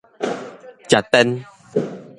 [0.89, 1.45] 食電